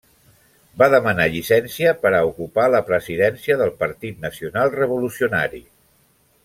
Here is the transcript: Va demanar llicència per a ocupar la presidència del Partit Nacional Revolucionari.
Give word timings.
Va 0.81 0.85
demanar 0.93 1.27
llicència 1.33 1.91
per 2.05 2.13
a 2.13 2.23
ocupar 2.31 2.65
la 2.77 2.81
presidència 2.89 3.61
del 3.63 3.73
Partit 3.85 4.27
Nacional 4.29 4.77
Revolucionari. 4.81 5.63